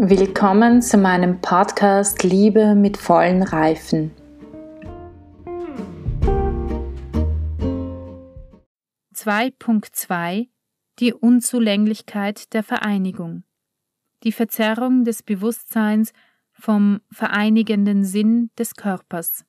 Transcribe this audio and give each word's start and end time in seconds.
Willkommen 0.00 0.80
zu 0.80 0.96
meinem 0.96 1.40
Podcast 1.40 2.22
Liebe 2.22 2.76
mit 2.76 2.96
vollen 2.96 3.42
Reifen. 3.42 4.12
(2.2) 9.12 10.50
Die 11.00 11.12
Unzulänglichkeit 11.12 12.52
der 12.52 12.62
Vereinigung. 12.62 13.42
Die 14.22 14.30
Verzerrung 14.30 15.02
des 15.02 15.24
Bewusstseins 15.24 16.12
vom 16.52 17.00
vereinigenden 17.10 18.04
Sinn 18.04 18.50
des 18.56 18.76
Körpers. 18.76 19.44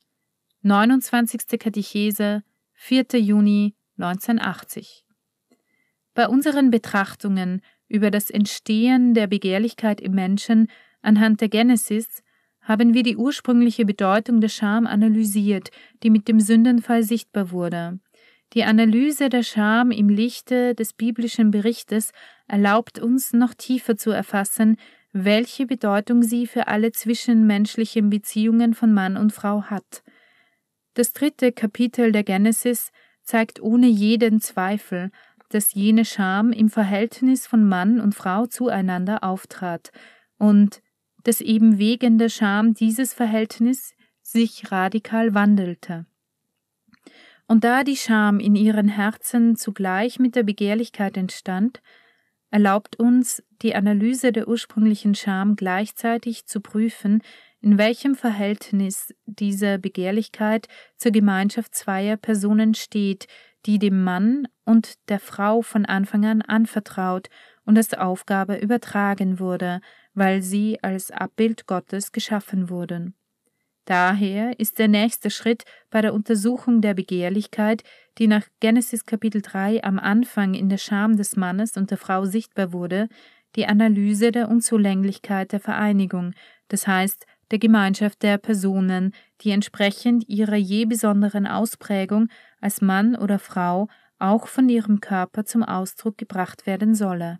29. 0.63 1.59
Katechese, 1.59 2.41
4. 2.73 3.05
Juni 3.19 3.75
1980. 3.99 5.05
Bei 6.15 6.27
unseren 6.27 6.71
Betrachtungen 6.71 7.61
über 7.89 8.11
das 8.11 8.29
Entstehen 8.29 9.13
der 9.13 9.27
Begehrlichkeit 9.27 9.99
im 9.99 10.13
Menschen 10.13 10.67
anhand 11.01 11.41
der 11.41 11.49
Genesis 11.49 12.23
haben 12.61 12.93
wir 12.93 13.03
die 13.03 13.17
ursprüngliche 13.17 13.85
Bedeutung 13.85 14.41
der 14.41 14.49
Scham 14.49 14.85
analysiert, 14.85 15.71
die 16.03 16.09
mit 16.09 16.27
dem 16.27 16.39
Sündenfall 16.39 17.03
sichtbar 17.03 17.51
wurde. 17.51 17.99
Die 18.53 18.63
Analyse 18.63 19.29
der 19.29 19.43
Scham 19.43 19.91
im 19.91 20.09
Lichte 20.09 20.75
des 20.75 20.93
biblischen 20.93 21.51
Berichtes 21.51 22.11
erlaubt 22.47 22.99
uns 22.99 23.33
noch 23.33 23.53
tiefer 23.53 23.95
zu 23.95 24.11
erfassen, 24.11 24.77
welche 25.11 25.65
Bedeutung 25.65 26.23
sie 26.23 26.47
für 26.47 26.67
alle 26.67 26.91
zwischenmenschlichen 26.91 28.09
Beziehungen 28.09 28.73
von 28.73 28.93
Mann 28.93 29.17
und 29.17 29.33
Frau 29.33 29.63
hat. 29.63 30.03
Das 30.93 31.13
dritte 31.13 31.51
Kapitel 31.51 32.11
der 32.11 32.23
Genesis 32.23 32.91
zeigt 33.23 33.61
ohne 33.61 33.87
jeden 33.87 34.41
Zweifel, 34.41 35.11
dass 35.49 35.73
jene 35.73 36.05
Scham 36.05 36.51
im 36.51 36.69
Verhältnis 36.69 37.47
von 37.47 37.67
Mann 37.67 37.99
und 37.99 38.15
Frau 38.15 38.45
zueinander 38.45 39.23
auftrat 39.23 39.91
und 40.37 40.81
dass 41.23 41.41
eben 41.41 41.77
wegen 41.77 42.17
der 42.17 42.29
Scham 42.29 42.73
dieses 42.73 43.13
Verhältnis 43.13 43.93
sich 44.21 44.71
radikal 44.71 45.33
wandelte. 45.33 46.05
Und 47.47 47.63
da 47.63 47.83
die 47.83 47.97
Scham 47.97 48.39
in 48.39 48.55
ihren 48.55 48.87
Herzen 48.87 49.55
zugleich 49.55 50.19
mit 50.19 50.35
der 50.35 50.43
Begehrlichkeit 50.43 51.17
entstand, 51.17 51.81
erlaubt 52.51 52.97
uns 52.97 53.43
die 53.61 53.75
Analyse 53.75 54.31
der 54.31 54.47
ursprünglichen 54.47 55.15
Scham 55.15 55.55
gleichzeitig 55.55 56.45
zu 56.45 56.61
prüfen, 56.61 57.21
in 57.61 57.77
welchem 57.77 58.15
Verhältnis 58.15 59.13
diese 59.25 59.79
Begehrlichkeit 59.79 60.67
zur 60.97 61.11
Gemeinschaft 61.11 61.75
zweier 61.75 62.17
Personen 62.17 62.73
steht, 62.73 63.27
die 63.65 63.79
dem 63.79 64.03
Mann 64.03 64.47
und 64.65 64.93
der 65.09 65.19
Frau 65.19 65.61
von 65.61 65.85
Anfang 65.85 66.25
an 66.25 66.41
anvertraut 66.41 67.29
und 67.65 67.77
als 67.77 67.93
Aufgabe 67.93 68.57
übertragen 68.57 69.39
wurde, 69.39 69.81
weil 70.13 70.41
sie 70.41 70.81
als 70.81 71.11
Abbild 71.11 71.67
Gottes 71.67 72.11
geschaffen 72.11 72.69
wurden. 72.69 73.15
Daher 73.85 74.59
ist 74.59 74.77
der 74.77 74.87
nächste 74.87 75.31
Schritt 75.31 75.63
bei 75.89 76.01
der 76.01 76.13
Untersuchung 76.13 76.81
der 76.81 76.93
Begehrlichkeit, 76.93 77.83
die 78.19 78.27
nach 78.27 78.45
Genesis 78.59 79.05
Kapitel 79.05 79.41
3 79.41 79.83
am 79.83 79.97
Anfang 79.97 80.53
in 80.53 80.69
der 80.69 80.77
Scham 80.77 81.17
des 81.17 81.35
Mannes 81.35 81.75
und 81.75 81.89
der 81.89 81.97
Frau 81.97 82.25
sichtbar 82.25 82.71
wurde, 82.71 83.09
die 83.55 83.65
Analyse 83.65 84.31
der 84.31 84.47
Unzulänglichkeit 84.49 85.51
der 85.51 85.59
Vereinigung, 85.59 86.33
das 86.67 86.85
heißt 86.85 87.25
der 87.51 87.59
Gemeinschaft 87.59 88.23
der 88.23 88.37
Personen, 88.37 89.13
die 89.41 89.51
entsprechend 89.51 90.27
ihrer 90.27 90.55
je 90.55 90.85
besonderen 90.85 91.47
Ausprägung 91.47 92.29
als 92.61 92.81
Mann 92.81 93.15
oder 93.15 93.39
Frau 93.39 93.87
auch 94.19 94.47
von 94.47 94.69
ihrem 94.69 94.99
Körper 94.99 95.45
zum 95.45 95.63
Ausdruck 95.63 96.17
gebracht 96.17 96.65
werden 96.65 96.93
solle. 96.93 97.39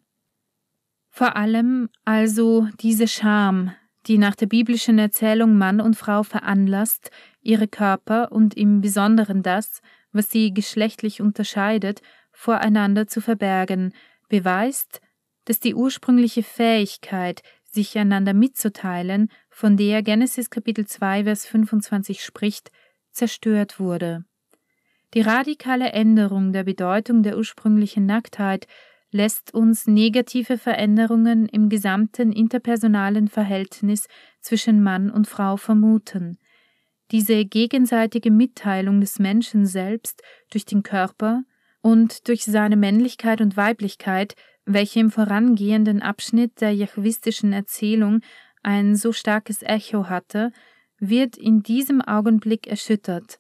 Vor 1.10 1.36
allem 1.36 1.90
also 2.06 2.68
diese 2.80 3.08
Scham, 3.08 3.74
die 4.08 4.18
nach 4.18 4.36
der 4.36 4.46
biblischen 4.46 4.98
Erzählung 4.98 5.58
Mann 5.58 5.82
und 5.82 5.96
Frau 5.96 6.24
veranlasst, 6.24 7.12
ihre 7.42 7.68
Körper 7.68 8.32
und 8.32 8.56
im 8.56 8.82
Besonderen 8.82 9.44
das, 9.44 9.82
was 10.12 10.32
sie 10.32 10.54
geschlechtlich 10.54 11.22
unterscheidet, 11.22 12.02
voreinander 12.32 13.08
zu 13.08 13.22
verbergen, 13.22 13.94
beweist, 14.30 15.02
dass 15.46 15.60
die 15.60 15.76
ursprüngliche 15.76 16.44
Fähigkeit, 16.44 17.42
sich 17.74 17.98
einander 17.98 18.34
mitzuteilen, 18.34 19.30
von 19.50 19.78
der 19.78 20.02
Genesis 20.04 20.50
Kapitel 20.50 20.86
2 20.86 21.24
Vers 21.24 21.46
25 21.46 22.24
spricht, 22.24 22.72
zerstört 23.12 23.80
wurde. 23.80 24.26
Die 25.14 25.22
radikale 25.22 25.92
Änderung 25.92 26.54
der 26.54 26.64
Bedeutung 26.64 27.24
der 27.24 27.38
ursprünglichen 27.38 28.06
Nacktheit 28.06 28.68
lässt 29.12 29.54
uns 29.54 29.88
negative 29.88 30.58
Veränderungen 30.58 31.48
im 31.48 31.70
gesamten 31.70 32.32
interpersonalen 32.32 33.28
Verhältnis 33.28 34.08
zwischen 34.40 34.84
Mann 34.84 35.10
und 35.10 35.28
Frau 35.28 35.58
vermuten. 35.58 36.38
Diese 37.12 37.44
gegenseitige 37.44 38.30
Mitteilung 38.30 39.02
des 39.02 39.18
Menschen 39.18 39.66
selbst 39.66 40.22
durch 40.52 40.66
den 40.66 40.84
Körper 40.84 41.44
und 41.82 42.28
durch 42.28 42.44
seine 42.44 42.76
Männlichkeit 42.76 43.42
und 43.42 43.58
Weiblichkeit, 43.58 44.36
welche 44.74 45.00
im 45.00 45.10
vorangehenden 45.10 46.02
Abschnitt 46.02 46.62
der 46.62 46.72
jachwistischen 46.72 47.54
Erzählung 47.54 48.22
ein 48.62 48.96
so 48.96 49.12
starkes 49.12 49.64
Echo 49.64 50.10
hatte, 50.10 50.52
wird 51.00 51.38
in 51.38 51.64
diesem 51.64 52.02
Augenblick 52.02 52.68
erschüttert. 52.68 53.40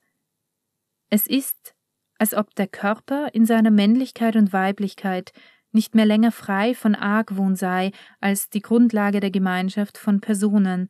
Es 1.10 1.28
ist, 1.28 1.76
als 2.18 2.34
ob 2.34 2.56
der 2.56 2.68
Körper 2.68 3.30
in 3.34 3.46
seiner 3.46 3.72
Männlichkeit 3.72 4.36
und 4.36 4.54
Weiblichkeit 4.54 5.32
nicht 5.72 5.94
mehr 5.94 6.06
länger 6.06 6.32
frei 6.32 6.74
von 6.74 6.96
Argwohn 6.96 7.56
sei 7.56 7.92
als 8.20 8.50
die 8.50 8.62
Grundlage 8.62 9.20
der 9.20 9.30
Gemeinschaft 9.30 10.00
von 10.00 10.22
Personen, 10.22 10.90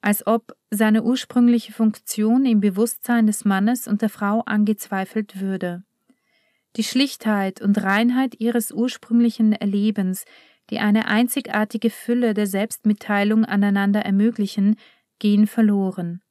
als 0.00 0.26
ob 0.26 0.56
seine 0.70 1.04
ursprüngliche 1.04 1.72
Funktion 1.72 2.44
im 2.46 2.58
Bewusstsein 2.60 3.28
des 3.28 3.44
Mannes 3.44 3.86
und 3.86 4.02
der 4.02 4.08
Frau 4.08 4.40
angezweifelt 4.40 5.40
würde. 5.40 5.84
Die 6.76 6.84
Schlichtheit 6.84 7.60
und 7.60 7.82
Reinheit 7.82 8.40
ihres 8.40 8.72
ursprünglichen 8.72 9.52
Erlebens, 9.52 10.24
die 10.70 10.78
eine 10.78 11.06
einzigartige 11.06 11.90
Fülle 11.90 12.34
der 12.34 12.46
Selbstmitteilung 12.46 13.44
aneinander 13.44 14.00
ermöglichen, 14.00 14.76
gehen 15.18 15.46
verloren. 15.46 16.22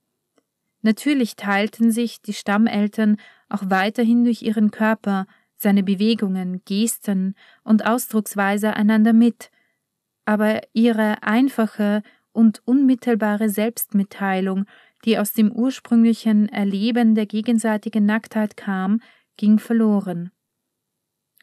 Natürlich 0.82 1.36
teilten 1.36 1.92
sich 1.92 2.22
die 2.22 2.34
Stammeltern 2.34 3.18
auch 3.50 3.64
weiterhin 3.66 4.24
durch 4.24 4.42
ihren 4.42 4.72
Körper, 4.72 5.28
seine 5.58 5.84
Bewegungen, 5.84 6.64
Gesten 6.66 7.36
und 7.64 7.86
Ausdrucksweise 7.86 8.74
einander 8.74 9.14
mit, 9.14 9.52
aber 10.26 10.62
ihre 10.74 11.22
einfache 11.22 12.02
und 12.32 12.62
unmittelbare 12.66 13.50
Selbstmitteilung, 13.50 14.66
die 15.06 15.20
aus 15.20 15.34
dem 15.34 15.52
ursprünglichen 15.52 16.50
Erleben 16.50 17.14
der 17.14 17.28
gegenseitigen 17.28 18.06
Nacktheit 18.06 18.58
kam, 18.58 19.02
ging 19.42 19.58
verloren. 19.58 20.30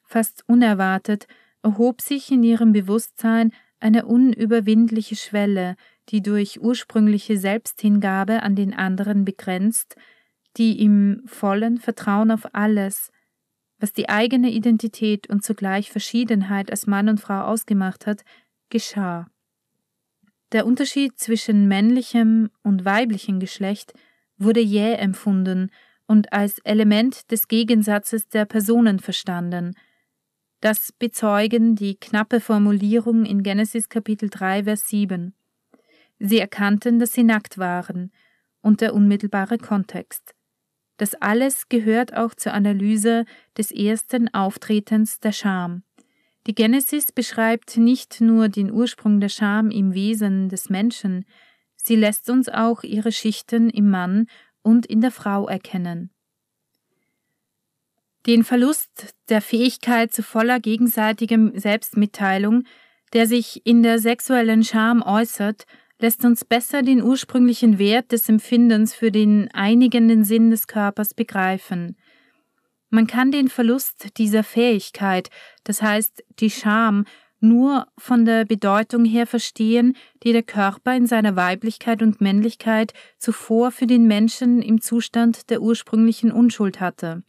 Fast 0.04 0.44
unerwartet 0.47 1.26
erhob 1.64 2.00
sich 2.00 2.31
in 2.31 2.44
ihrem 2.44 2.70
Bewusstsein 2.70 3.53
eine 3.81 4.06
unüberwindliche 4.06 5.16
Schwelle, 5.16 5.75
die 6.09 6.22
durch 6.22 6.60
ursprüngliche 6.60 7.36
Selbsthingabe 7.38 8.44
an 8.44 8.54
den 8.54 8.72
anderen 8.72 9.25
begrenzt, 9.25 9.97
die 10.56 10.81
im 10.81 11.22
vollen 11.26 11.78
Vertrauen 11.78 12.31
auf 12.31 12.54
alles, 12.54 13.10
was 13.81 13.92
die 13.92 14.09
eigene 14.09 14.50
Identität 14.50 15.28
und 15.28 15.42
zugleich 15.42 15.91
Verschiedenheit 15.91 16.70
als 16.70 16.86
Mann 16.86 17.09
und 17.09 17.20
Frau 17.20 17.42
ausgemacht 17.42 18.06
hat, 18.06 18.22
geschah. 18.70 19.26
Der 20.53 20.66
Unterschied 20.66 21.19
zwischen 21.19 21.66
männlichem 21.66 22.50
und 22.62 22.84
weiblichem 22.84 23.41
Geschlecht 23.41 23.92
wurde 24.36 24.60
jäh 24.60 24.94
empfunden 24.94 25.72
und 26.08 26.32
als 26.32 26.58
Element 26.64 27.30
des 27.30 27.46
Gegensatzes 27.46 28.28
der 28.28 28.46
Personen 28.46 28.98
verstanden. 28.98 29.76
Das 30.60 30.91
bezeugen 30.91 31.77
die 31.77 31.94
knappe 31.94 32.41
Formulierung 32.41 33.24
in 33.24 33.44
Genesis 33.44 33.88
Kapitel 33.88 34.28
3 34.28 34.65
Vers 34.65 34.88
7. 34.88 35.34
Sie 36.18 36.41
erkannten, 36.41 36.98
dass 36.98 37.12
sie 37.12 37.22
nackt 37.22 37.59
waren, 37.59 38.10
und 38.60 38.80
der 38.80 38.92
unmittelbare 38.92 39.56
Kontext. 39.59 40.34
Das 40.97 41.15
alles 41.15 41.68
gehört 41.68 42.16
auch 42.16 42.34
zur 42.34 42.54
Analyse 42.54 43.24
des 43.56 43.71
ersten 43.71 44.34
Auftretens 44.34 45.21
der 45.21 45.30
Scham. 45.30 45.84
Die 46.48 46.54
Genesis 46.54 47.12
beschreibt 47.12 47.77
nicht 47.77 48.21
nur 48.21 48.48
den 48.48 48.72
Ursprung 48.72 49.21
der 49.21 49.28
Scham 49.28 49.71
im 49.71 49.94
Wesen 49.94 50.48
des 50.48 50.71
Menschen, 50.71 51.24
sie 51.77 51.94
lässt 51.94 52.28
uns 52.30 52.48
auch 52.48 52.83
ihre 52.83 53.12
Schichten 53.12 53.71
im 53.71 53.91
Mann 53.91 54.27
und 54.63 54.87
in 54.87 55.01
der 55.01 55.10
Frau 55.10 55.49
erkennen. 55.49 56.10
Den 58.27 58.45
Verlust 58.45 59.15
der 59.28 59.41
Fähigkeit 59.41 60.13
zu 60.13 60.22
voller 60.22 60.60
gegenseitigem 60.60 61.59
Selbstmitteilung, 61.59 62.65
der 63.13 63.27
sich 63.27 63.65
in 63.65 63.83
der 63.83 63.99
sexuellen 63.99 64.65
Scham 64.65 65.03
äußert, 65.03 65.65
lässt 65.99 66.25
uns 66.25 66.45
besser 66.45 66.83
den 66.83 67.03
ursprünglichen 67.03 67.78
Wert 67.78 68.13
des 68.13 68.28
Empfindens 68.28 68.95
für 68.95 69.10
den 69.10 69.49
einigenden 69.53 70.25
Sinn 70.25 70.51
des 70.51 70.66
Körpers 70.66 71.15
begreifen. 71.15 71.97
Man 72.91 73.07
kann 73.07 73.31
den 73.31 73.49
Verlust 73.49 74.19
dieser 74.19 74.45
Fähigkeit, 74.45 75.31
das 75.65 75.83
heißt 75.83 76.25
die 76.39 76.51
Scham, 76.51 77.05
nur 77.40 77.86
von 77.96 78.24
der 78.24 78.44
Bedeutung 78.44 79.04
her 79.04 79.26
verstehen, 79.26 79.96
die 80.22 80.32
der 80.32 80.42
Körper 80.42 80.96
in 80.96 81.06
seiner 81.06 81.36
Weiblichkeit 81.36 82.02
und 82.02 82.20
Männlichkeit 82.20 82.92
zuvor 83.18 83.70
für 83.70 83.86
den 83.86 84.06
Menschen 84.06 84.62
im 84.62 84.80
Zustand 84.80 85.50
der 85.50 85.62
ursprünglichen 85.62 86.32
Unschuld 86.32 86.80
hatte. 86.80 87.22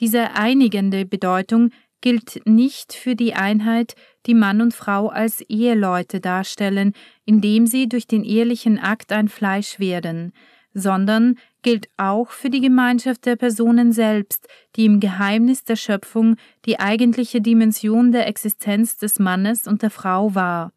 Diese 0.00 0.32
einigende 0.32 1.06
Bedeutung 1.06 1.70
gilt 2.00 2.42
nicht 2.44 2.92
für 2.92 3.14
die 3.14 3.32
Einheit, 3.32 3.94
die 4.26 4.34
Mann 4.34 4.60
und 4.60 4.74
Frau 4.74 5.08
als 5.08 5.40
Eheleute 5.40 6.20
darstellen, 6.20 6.92
indem 7.24 7.66
sie 7.66 7.88
durch 7.88 8.06
den 8.06 8.24
ehelichen 8.24 8.78
Akt 8.78 9.10
ein 9.10 9.28
Fleisch 9.28 9.78
werden, 9.78 10.32
sondern 10.74 11.36
gilt 11.64 11.88
auch 11.96 12.30
für 12.30 12.50
die 12.50 12.60
Gemeinschaft 12.60 13.26
der 13.26 13.34
Personen 13.34 13.92
selbst, 13.92 14.46
die 14.76 14.84
im 14.84 15.00
Geheimnis 15.00 15.64
der 15.64 15.74
Schöpfung 15.74 16.36
die 16.66 16.78
eigentliche 16.78 17.40
Dimension 17.40 18.12
der 18.12 18.28
Existenz 18.28 18.98
des 18.98 19.18
Mannes 19.18 19.66
und 19.66 19.82
der 19.82 19.90
Frau 19.90 20.36
war. 20.36 20.72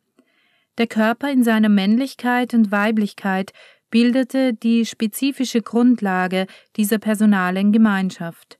Der 0.80 0.88
Körper 0.88 1.30
in 1.30 1.44
seiner 1.44 1.70
Männlichkeit 1.70 2.54
und 2.54 2.72
Weiblichkeit 2.72 3.52
bildete 3.90 4.54
die 4.54 4.86
spezifische 4.86 5.62
Grundlage 5.62 6.48
dieser 6.76 7.00
personalen 7.00 7.72
Gemeinschaft. 7.72 8.58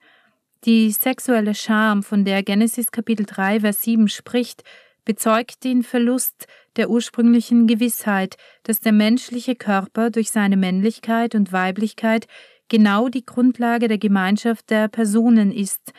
Die 0.66 0.92
sexuelle 0.92 1.56
Scham, 1.56 2.04
von 2.04 2.26
der 2.26 2.44
Genesis 2.44 2.92
Kapitel 2.92 3.26
3, 3.26 3.62
Vers 3.62 3.82
7 3.84 4.10
spricht, 4.10 4.64
bezeugt 5.06 5.64
den 5.64 5.84
Verlust 5.84 6.48
der 6.78 6.90
ursprünglichen 6.90 7.68
Gewissheit, 7.68 8.38
dass 8.64 8.80
der 8.80 8.92
menschliche 8.92 9.56
Körper 9.56 10.10
durch 10.10 10.32
seine 10.32 10.58
Männlichkeit 10.58 11.36
und 11.36 11.52
Weiblichkeit 11.52 12.28
genau 12.70 13.10
die 13.10 13.26
Grundlage 13.26 13.88
der 13.88 13.98
Gemeinschaft 13.98 14.70
der 14.70 14.88
Personen 14.88 15.52
ist, 15.52 15.94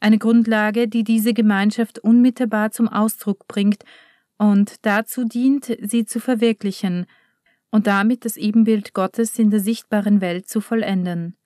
eine 0.00 0.18
Grundlage, 0.18 0.88
die 0.88 1.04
diese 1.04 1.32
Gemeinschaft 1.32 1.98
unmittelbar 1.98 2.70
zum 2.70 2.88
Ausdruck 2.88 3.46
bringt 3.48 3.84
und 4.36 4.76
dazu 4.82 5.24
dient, 5.24 5.76
sie 5.80 6.04
zu 6.04 6.20
verwirklichen 6.20 7.06
und 7.70 7.86
damit 7.86 8.24
das 8.24 8.36
Ebenbild 8.36 8.92
Gottes 8.92 9.38
in 9.38 9.50
der 9.50 9.60
sichtbaren 9.60 10.20
Welt 10.20 10.48
zu 10.48 10.60
vollenden. 10.60 11.36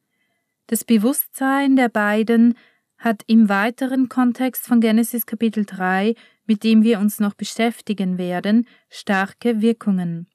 Das 0.67 0.85
Bewusstsein 0.85 1.77
der 1.77 1.89
beiden 1.89 2.55
hat 2.99 3.23
im 3.27 3.49
weiteren 3.49 4.09
Kontext 4.09 4.67
von 4.67 4.81
Genesis 4.81 5.25
Kapitel 5.25 5.65
3 5.65 6.15
mit 6.49 6.65
dem 6.65 6.83
wir 6.83 6.99
uns 6.99 7.21
noch 7.21 7.35
beschäftigen 7.35 8.19
werden, 8.19 8.67
starke 8.89 9.61
Wirkungen. 9.61 10.27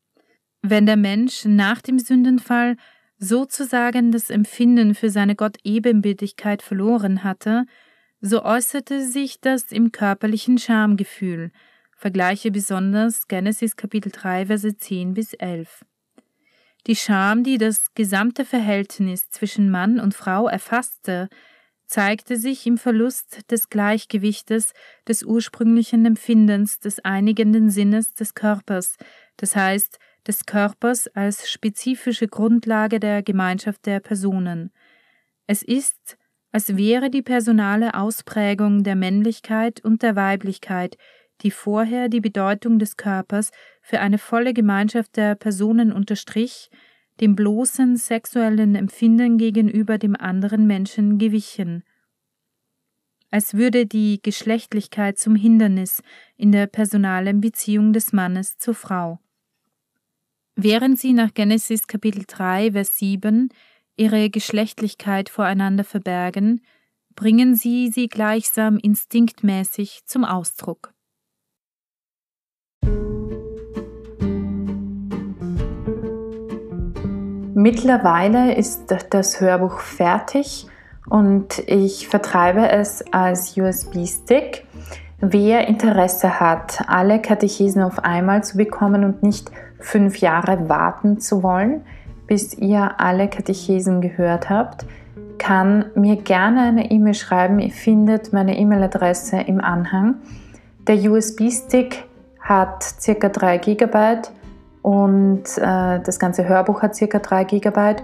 Wenn 0.61 0.85
der 0.85 0.95
Mensch 0.95 1.43
nach 1.43 1.81
dem 1.81 1.99
Sündenfall 1.99 2.77
sozusagen 3.17 4.11
das 4.11 4.29
Empfinden 4.29 4.95
für 4.95 5.09
seine 5.09 5.35
Gott-Ebenbildlichkeit 5.35 6.61
verloren 6.61 7.23
hatte, 7.23 7.65
so 8.21 8.43
äußerte 8.43 9.05
sich 9.05 9.41
das 9.41 9.71
im 9.71 9.91
körperlichen 9.91 10.57
Schamgefühl. 10.57 11.51
Vergleiche 11.97 12.51
besonders 12.51 13.27
Genesis 13.27 13.75
Kapitel 13.75 14.11
3, 14.11 14.45
Verse 14.45 14.77
10 14.77 15.13
bis 15.13 15.33
11. 15.33 15.83
Die 16.85 16.95
Scham, 16.95 17.43
die 17.43 17.57
das 17.57 17.93
gesamte 17.95 18.45
Verhältnis 18.45 19.29
zwischen 19.29 19.69
Mann 19.71 19.99
und 19.99 20.13
Frau 20.13 20.47
erfasste, 20.47 21.29
zeigte 21.85 22.37
sich 22.37 22.65
im 22.65 22.77
Verlust 22.77 23.51
des 23.51 23.69
Gleichgewichtes 23.69 24.73
des 25.07 25.23
ursprünglichen 25.23 26.05
Empfindens 26.05 26.79
des 26.79 26.99
einigenden 26.99 27.69
Sinnes 27.69 28.13
des 28.13 28.33
Körpers, 28.33 28.97
das 29.37 29.55
heißt 29.55 29.99
des 30.27 30.45
Körpers 30.45 31.07
als 31.09 31.49
spezifische 31.49 32.27
Grundlage 32.27 32.99
der 32.99 33.23
Gemeinschaft 33.23 33.85
der 33.85 33.99
Personen. 33.99 34.71
Es 35.47 35.61
ist, 35.61 36.17
als 36.51 36.77
wäre 36.77 37.09
die 37.09 37.21
personale 37.21 37.93
Ausprägung 37.95 38.83
der 38.83 38.95
Männlichkeit 38.95 39.83
und 39.83 40.01
der 40.01 40.15
Weiblichkeit, 40.15 40.97
die 41.41 41.51
vorher 41.51 42.07
die 42.09 42.21
Bedeutung 42.21 42.79
des 42.79 42.95
Körpers 42.95 43.51
für 43.81 43.99
eine 43.99 44.17
volle 44.17 44.53
Gemeinschaft 44.53 45.17
der 45.17 45.35
Personen 45.35 45.91
unterstrich, 45.91 46.69
dem 47.21 47.35
bloßen 47.35 47.97
sexuellen 47.97 48.75
Empfinden 48.75 49.37
gegenüber 49.37 49.97
dem 49.97 50.15
anderen 50.15 50.67
Menschen 50.67 51.17
gewichen, 51.17 51.83
als 53.29 53.55
würde 53.55 53.85
die 53.85 54.19
Geschlechtlichkeit 54.21 55.17
zum 55.17 55.35
Hindernis 55.35 56.01
in 56.37 56.51
der 56.51 56.67
personalen 56.67 57.41
Beziehung 57.41 57.93
des 57.93 58.13
Mannes 58.13 58.57
zur 58.57 58.75
Frau. 58.75 59.19
Während 60.55 60.99
sie 60.99 61.13
nach 61.13 61.33
Genesis 61.33 61.87
Kapitel 61.87 62.25
3, 62.27 62.73
Vers 62.73 62.99
7 62.99 63.49
ihre 63.95 64.29
Geschlechtlichkeit 64.29 65.29
voreinander 65.29 65.83
verbergen, 65.83 66.61
bringen 67.15 67.55
sie 67.55 67.89
sie 67.89 68.07
gleichsam 68.07 68.77
instinktmäßig 68.77 70.01
zum 70.05 70.25
Ausdruck. 70.25 70.92
Mittlerweile 77.63 78.55
ist 78.55 78.93
das 79.11 79.39
Hörbuch 79.39 79.79
fertig 79.79 80.67
und 81.09 81.59
ich 81.65 82.09
vertreibe 82.09 82.69
es 82.69 83.05
als 83.13 83.55
USB-Stick. 83.55 84.65
Wer 85.21 85.69
Interesse 85.69 86.41
hat, 86.41 86.83
alle 86.87 87.21
Katechesen 87.21 87.81
auf 87.81 87.99
einmal 88.03 88.43
zu 88.43 88.57
bekommen 88.57 89.05
und 89.05 89.23
nicht 89.23 89.49
fünf 89.79 90.17
Jahre 90.17 90.67
warten 90.67 91.21
zu 91.21 91.41
wollen, 91.41 91.85
bis 92.27 92.53
ihr 92.53 92.99
alle 92.99 93.29
Katechesen 93.29 94.01
gehört 94.01 94.49
habt, 94.49 94.85
kann 95.37 95.85
mir 95.95 96.17
gerne 96.17 96.63
eine 96.63 96.91
E-Mail 96.91 97.13
schreiben. 97.13 97.59
Ihr 97.59 97.71
findet 97.71 98.33
meine 98.33 98.57
E-Mail-Adresse 98.57 99.37
im 99.37 99.61
Anhang. 99.61 100.15
Der 100.85 100.97
USB-Stick 101.09 102.03
hat 102.41 102.83
ca. 103.05 103.29
3 103.29 103.57
GB 103.59 104.17
und 104.83 105.43
äh, 105.57 105.99
das 106.01 106.19
ganze 106.19 106.47
Hörbuch 106.47 106.83
hat 106.83 106.93
circa 106.93 107.17
3 107.17 107.45
GB 107.45 107.95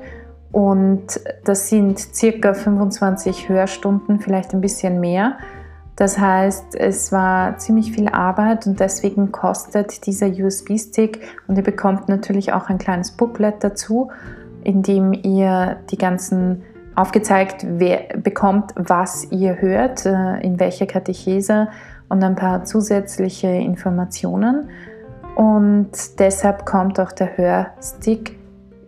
und 0.51 1.19
das 1.43 1.69
sind 1.69 1.99
circa 1.99 2.55
25 2.55 3.49
Hörstunden, 3.49 4.19
vielleicht 4.19 4.53
ein 4.53 4.61
bisschen 4.61 4.99
mehr. 4.99 5.37
Das 5.97 6.17
heißt, 6.17 6.75
es 6.75 7.11
war 7.11 7.57
ziemlich 7.57 7.91
viel 7.91 8.07
Arbeit 8.07 8.65
und 8.65 8.79
deswegen 8.79 9.33
kostet 9.33 10.05
dieser 10.05 10.27
USB-Stick 10.27 11.19
und 11.47 11.57
ihr 11.57 11.63
bekommt 11.63 12.07
natürlich 12.07 12.53
auch 12.53 12.69
ein 12.69 12.77
kleines 12.77 13.11
Booklet 13.11 13.55
dazu, 13.59 14.09
in 14.63 14.81
dem 14.81 15.11
ihr 15.11 15.77
die 15.91 15.97
ganzen 15.97 16.63
aufgezeigt 16.95 17.65
bekommt, 18.23 18.71
was 18.75 19.29
ihr 19.31 19.61
hört, 19.61 20.05
äh, 20.05 20.39
in 20.39 20.59
welcher 20.61 20.85
Katechese 20.85 21.67
und 22.07 22.23
ein 22.23 22.35
paar 22.35 22.63
zusätzliche 22.63 23.47
Informationen. 23.47 24.69
Und 25.39 26.19
deshalb 26.19 26.65
kommt 26.65 26.99
auch 26.99 27.13
der 27.13 27.37
Hörstick, 27.37 28.37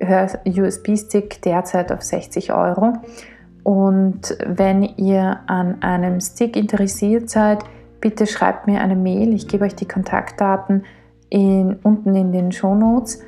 Hör-USB-Stick 0.02 1.42
derzeit 1.44 1.94
auf 1.94 2.02
60 2.02 2.52
Euro. 2.52 2.92
Und 3.64 4.38
wenn 4.46 4.84
ihr 4.84 5.40
an 5.48 5.82
einem 5.82 6.20
Stick 6.20 6.58
interessiert 6.58 7.30
seid, 7.30 7.64
bitte 8.02 8.28
schreibt 8.28 8.68
mir 8.68 8.82
eine 8.82 8.98
Mail. 8.98 9.34
Ich 9.34 9.48
gebe 9.48 9.64
euch 9.64 9.76
die 9.76 9.88
Kontaktdaten 9.88 10.84
in, 11.30 11.80
unten 11.84 12.18
in 12.18 12.34
den 12.34 12.52
Show 12.52 12.76
Notes 12.76 13.22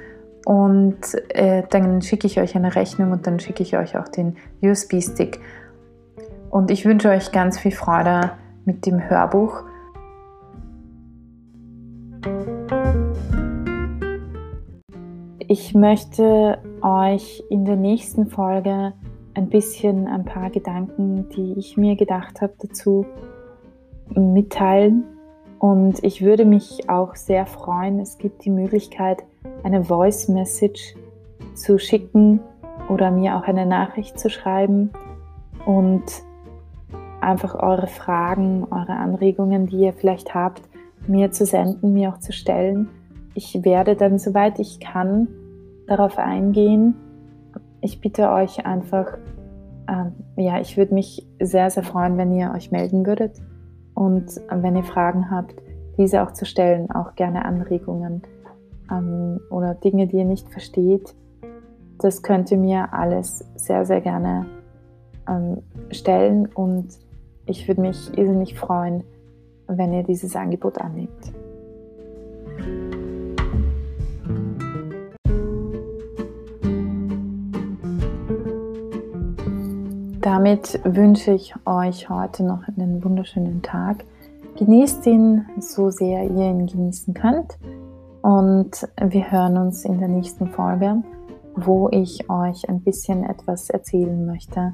und 0.44 0.98
äh, 1.30 1.64
dann 1.70 2.02
schicke 2.02 2.28
ich 2.28 2.42
euch 2.42 2.58
eine 2.58 2.76
Rechnung 2.76 3.14
und 3.14 3.26
dann 3.26 3.40
schicke 3.40 3.64
ich 3.64 3.78
euch 3.78 3.98
auch 3.98 4.10
den 4.10 4.36
USB-Stick. 4.62 5.40
Und 6.50 6.72
ich 6.72 6.84
wünsche 6.84 7.08
euch 7.08 7.32
ganz 7.32 7.58
viel 7.58 7.72
Freude 7.72 8.32
mit 8.66 8.86
dem 8.86 9.10
Hörbuch. 9.10 9.64
Ich 15.56 15.76
möchte 15.76 16.58
euch 16.82 17.44
in 17.52 17.64
der 17.64 17.76
nächsten 17.76 18.26
Folge 18.26 18.94
ein 19.36 19.50
bisschen 19.50 20.08
ein 20.08 20.26
paar 20.26 20.50
Gedanken, 20.50 21.30
die 21.30 21.54
ich 21.60 21.78
mir 21.78 21.96
gedacht 21.96 22.42
habe, 22.42 22.54
dazu 22.58 23.06
mitteilen. 24.16 25.04
Und 25.60 26.04
ich 26.04 26.24
würde 26.24 26.46
mich 26.46 26.90
auch 26.90 27.14
sehr 27.14 27.46
freuen, 27.46 28.00
es 28.00 28.18
gibt 28.18 28.44
die 28.46 28.50
Möglichkeit, 28.50 29.26
eine 29.62 29.84
Voice 29.84 30.28
Message 30.28 30.96
zu 31.54 31.78
schicken 31.78 32.40
oder 32.90 33.12
mir 33.12 33.38
auch 33.38 33.44
eine 33.44 33.68
Nachricht 33.68 34.20
zu 34.20 34.32
schreiben 34.32 34.90
und 35.68 36.02
einfach 37.22 37.54
eure 37.54 37.86
Fragen, 37.86 38.66
eure 38.72 38.94
Anregungen, 38.94 39.68
die 39.68 39.82
ihr 39.82 39.94
vielleicht 39.94 40.34
habt, 40.34 40.64
mir 41.06 41.30
zu 41.30 41.46
senden, 41.46 41.94
mir 41.94 42.10
auch 42.10 42.18
zu 42.18 42.32
stellen. 42.32 42.90
Ich 43.36 43.64
werde 43.64 43.96
dann, 43.96 44.18
soweit 44.18 44.58
ich 44.58 44.80
kann, 44.80 45.28
darauf 45.98 46.18
eingehen. 46.18 46.96
Ich 47.82 48.02
bitte 48.02 48.30
euch 48.30 48.66
einfach, 48.66 49.18
ähm, 49.88 50.14
ja, 50.36 50.60
ich 50.60 50.78
würde 50.78 50.94
mich 50.94 51.28
sehr, 51.40 51.70
sehr 51.70 51.84
freuen, 51.84 52.18
wenn 52.18 52.32
ihr 52.32 52.52
euch 52.56 52.72
melden 52.72 53.06
würdet 53.06 53.42
und 53.94 54.42
wenn 54.50 54.76
ihr 54.76 54.84
Fragen 54.84 55.30
habt, 55.30 55.56
diese 55.98 56.24
auch 56.24 56.32
zu 56.32 56.46
stellen, 56.46 56.90
auch 56.92 57.16
gerne 57.16 57.46
Anregungen 57.46 58.24
ähm, 58.92 59.40
oder 59.50 59.76
Dinge, 59.76 60.08
die 60.08 60.18
ihr 60.18 60.26
nicht 60.26 60.50
versteht. 60.50 61.14
Das 62.00 62.24
könnt 62.24 62.52
ihr 62.52 62.58
mir 62.58 62.94
alles 62.94 63.46
sehr, 63.56 63.86
sehr 63.86 64.02
gerne 64.02 64.46
ähm, 65.30 65.62
stellen 65.92 66.48
und 66.48 66.88
ich 67.46 67.68
würde 67.68 67.82
mich 67.82 68.18
irrsinnig 68.18 68.58
freuen, 68.58 69.04
wenn 69.68 69.94
ihr 69.94 70.04
dieses 70.04 70.36
Angebot 70.36 70.80
annimmt. 70.80 71.34
Damit 80.24 80.80
wünsche 80.86 81.34
ich 81.34 81.54
euch 81.66 82.10
heute 82.10 82.44
noch 82.46 82.66
einen 82.70 83.04
wunderschönen 83.04 83.62
Tag. 83.62 84.06
Genießt 84.58 85.06
ihn 85.06 85.46
so 85.60 85.90
sehr 85.90 86.24
ihr 86.24 86.50
ihn 86.50 86.66
genießen 86.66 87.14
könnt. 87.14 87.58
Und 88.22 88.88
wir 89.02 89.32
hören 89.32 89.58
uns 89.58 89.84
in 89.84 90.00
der 90.00 90.08
nächsten 90.08 90.48
Folge, 90.48 91.04
wo 91.58 91.90
ich 91.90 92.30
euch 92.30 92.70
ein 92.70 92.80
bisschen 92.80 93.26
etwas 93.26 93.70
erzählen 93.70 94.26
möchte 94.26 94.72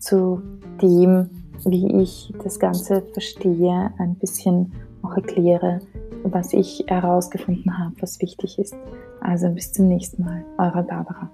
zu 0.00 0.42
dem, 0.82 1.30
wie 1.64 2.02
ich 2.02 2.34
das 2.42 2.58
Ganze 2.58 3.02
verstehe, 3.12 3.92
ein 3.98 4.16
bisschen 4.16 4.72
auch 5.02 5.14
erkläre, 5.14 5.78
was 6.24 6.52
ich 6.52 6.84
herausgefunden 6.88 7.78
habe, 7.78 7.94
was 8.00 8.20
wichtig 8.20 8.58
ist. 8.58 8.74
Also 9.20 9.48
bis 9.50 9.72
zum 9.72 9.86
nächsten 9.86 10.24
Mal, 10.24 10.44
eure 10.58 10.82
Barbara. 10.82 11.30